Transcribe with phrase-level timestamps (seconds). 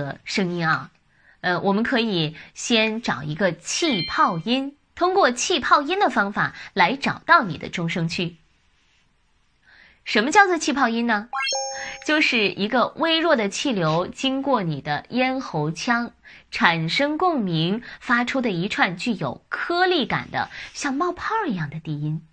[0.00, 0.90] 的声音啊，
[1.42, 8.36] 呃，我们可以先找一个气泡音，通过气泡音的方法来找到你的中声区。
[10.04, 11.28] 什么叫做气泡音呢？
[12.06, 16.12] 就是一个微弱的气流经过你的咽喉腔，
[16.50, 22.26] 产生共鸣，发出的一串具有颗粒感的像冒泡一样的低音。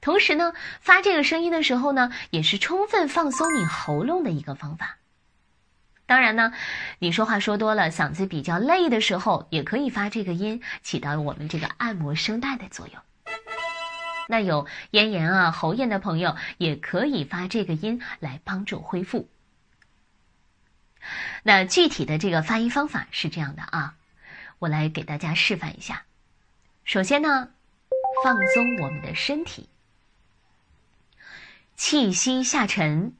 [0.00, 4.98] 同时呢，发这个声音的时候呢，也是充分放松你喉咙的一个方法。
[6.06, 6.52] 当然呢，
[6.98, 13.00] 你说话说多了，嗓子比较累的时候，也可以发这个音，起到我们这个按摩声带的作用。
[14.28, 19.28] 那有咽炎啊、喉炎的朋友，也可以发这个音来帮助恢复。
[21.42, 23.94] 那具体的这个发音方法是这样的啊，
[24.58, 26.04] 我来给大家示范一下。
[26.84, 27.50] 首先呢，
[28.22, 29.68] 放松我们的身体，
[31.76, 33.14] 气息下沉，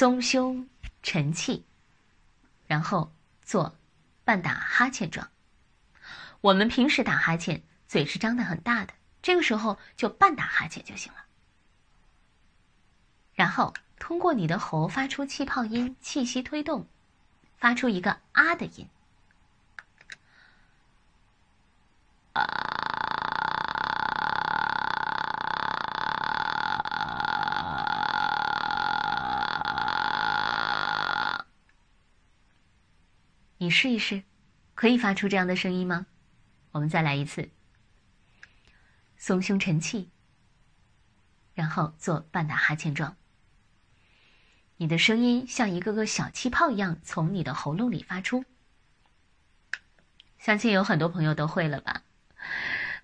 [0.00, 0.66] 松胸
[1.02, 1.66] 沉气，
[2.66, 3.12] 然后
[3.42, 3.76] 做
[4.24, 5.28] 半打哈欠状。
[6.40, 11.18] 我们平时打哈欠，嘴是张的很大的，这个时候就半打哈欠就行了。
[13.34, 16.86] 然后通过你的喉发出气泡音，气息推动，
[17.58, 18.88] 发出一个啊的音。
[22.32, 22.79] 啊！
[33.62, 34.22] 你试一试，
[34.74, 36.06] 可以发出这样的声音吗？
[36.70, 37.50] 我们再来一次，
[39.18, 40.08] 松胸沉气，
[41.52, 43.18] 然后做半打哈欠状。
[44.78, 48.46] 你的声音像一个个小气泡一样从你的喉咙里发出。
[50.38, 52.00] 相信有很多朋友都会了吧？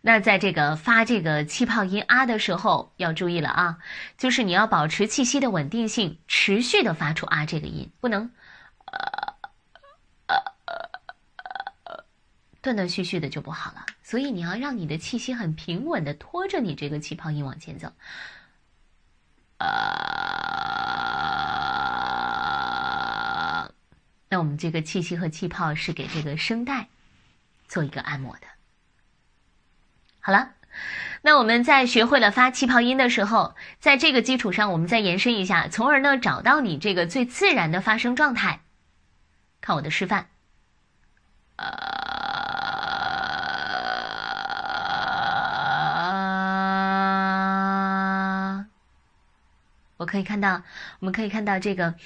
[0.01, 3.79] 那在这个发这个气泡音啊的时候要注意了啊，
[4.17, 8.33] 就是你要保持气息的稳定性，持续的发出啊这个音，不能。
[12.67, 17.93] 断断续续的就不好了，所以你要让你的气息很平稳的拖着你这个气泡音往前走。
[19.59, 19.69] 啊，
[24.29, 26.89] 那我们这个气息和气泡是给这个声带
[27.69, 28.49] 做一个按摩的。
[30.19, 30.55] 好了，
[31.23, 38.63] 那我们在学会了发气泡音的时候，在这个基础上，我们再延伸一下，从而呢找到你这个最自然的发声状态。
[39.61, 40.31] 看我的示范。
[50.07, 50.63] 可以看到，
[51.01, 51.97] 我们可以看到这个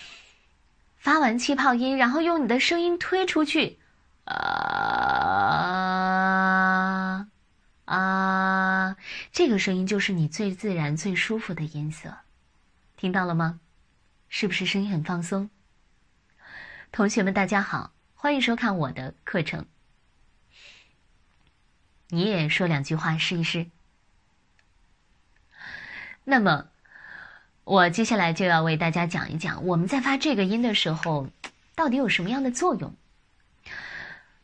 [0.96, 3.78] 发完气泡音，然后用你的声音推出去，
[4.24, 4.40] 啊
[7.84, 8.96] 啊，
[9.30, 12.16] 这个声音就是你最自然、最舒服的音色，
[12.96, 13.60] 听到了吗？
[14.28, 15.50] 是不是声音很放松？
[16.92, 19.66] 同学们，大家好，欢迎收看我的课程。
[22.08, 23.66] 你也说两句话试一试。
[26.24, 26.66] 那么。
[27.70, 31.28] 我接下来就要为大家讲一讲，我们在发这个音的时候，
[31.76, 32.96] 到底有什么样的作用？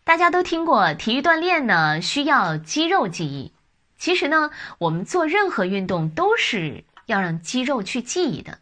[0.04, 3.53] 大家都听过体育锻炼呢，需要肌肉记忆。
[3.98, 8.60] 其实呢，我们做任何运动都是要让肌肉去记忆的。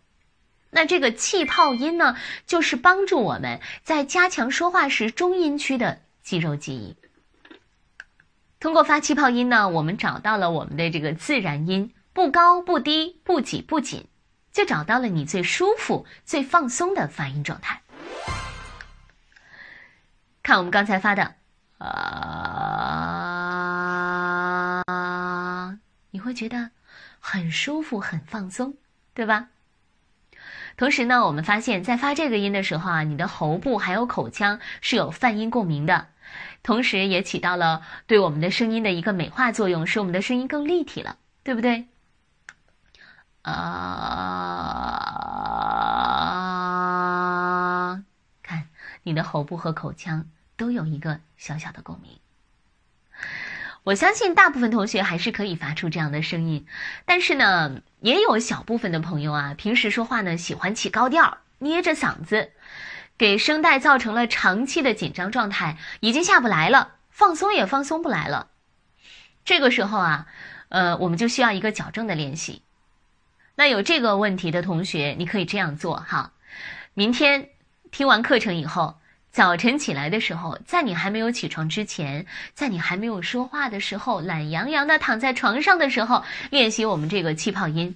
[0.70, 2.16] 那这个气泡音呢，
[2.46, 6.96] 就是帮助我们在加强说话时中音区的肌肉记忆。
[8.60, 14.06] 通过发气泡音呢，我们找到了我们的这个自然音，不高不低，不挤不紧。
[14.54, 17.82] 就找到了你最舒服、最放松的发音状态。
[20.42, 21.34] 看我们刚才发的，
[21.78, 21.84] 啊，
[26.12, 26.70] 你会觉得
[27.18, 28.76] 很舒服、很放松，
[29.12, 29.48] 对吧？
[30.76, 36.06] 同时呢，我们发现，在发这个音的时候啊，你的喉部还有口腔是有泛音共鸣的，
[36.62, 41.88] 同时也起到了对我们的声音的一个美化作用，使我们的声音更立体了，对不对？
[43.42, 43.52] 啊，
[48.42, 48.66] 看
[49.04, 52.18] 你的喉部和口腔都有一个小小的共鸣。
[53.84, 56.66] 我相信大部分同学还是可以发出这样的声音，
[57.04, 62.50] 但是呢，也有小部分的朋友啊，平时说话呢喜欢起高调，捏着嗓子，
[63.18, 68.48] 给声带造成了长期的紧张状态，已经下不来了，放松也放松不来了。
[69.44, 70.26] 这个时候啊，
[70.70, 72.62] 呃，我们就需要一个矫正的练习。
[73.54, 76.32] 那有这个问题的同学，你可以这样做哈。
[76.94, 77.50] 明天
[77.94, 78.98] 听完课程以后，
[79.30, 87.94] 早晨起来的时候，在你还没有起床之前，在你还没有说话的时候，懒洋洋的躺在床上的时候，练习我们这个气泡音。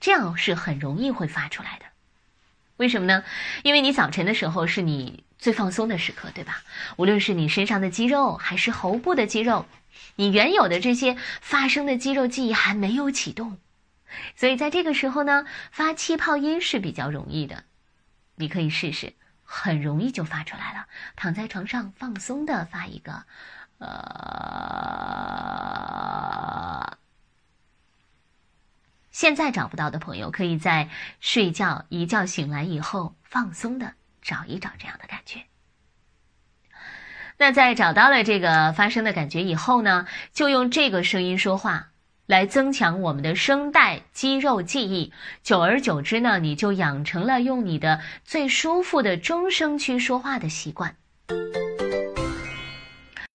[0.00, 1.84] 这样是很容易会发出来的。
[2.78, 3.22] 为什么呢？
[3.62, 6.62] 因为你早晨的时候是你最放松的时刻，对吧？
[6.96, 9.66] 无论是你身上的肌肉还是喉部的肌肉，
[10.16, 13.58] 你原有的这些发声的肌肉记忆还没有启动，
[14.34, 17.64] 所以在这个时候呢，发气泡音是比较容易的。
[18.38, 19.14] 你可以试试，
[19.44, 20.86] 很容易就发出来了。
[21.16, 23.24] 躺在床上放松的发一个，
[23.78, 24.78] 呃。
[29.10, 30.88] 现在找不到的朋友，可以在
[31.18, 35.42] 睡觉一觉醒来以后，放松的找一找这样的感觉。
[37.36, 41.87] 那在找到了这个发声的感觉以后呢，就用这个声音说话，
[42.28, 45.12] 来增强我们的声带肌肉记忆。
[45.42, 50.94] 久而久之呢，你就养成了用你的最舒服的中声区说话的习惯。